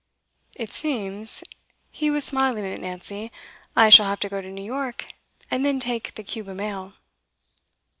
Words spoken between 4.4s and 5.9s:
to New York, and then